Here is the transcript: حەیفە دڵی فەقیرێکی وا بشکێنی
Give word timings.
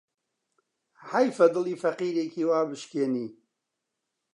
حەیفە 1.09 1.45
دڵی 1.53 1.79
فەقیرێکی 1.83 2.43
وا 2.49 2.61
بشکێنی 2.69 3.27